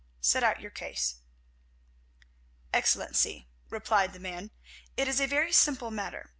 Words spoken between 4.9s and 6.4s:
"it is a very simple matter.